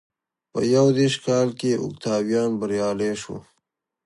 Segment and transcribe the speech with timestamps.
[0.51, 3.37] په یو دېرش کال کې اوکتاویان بریالی شو.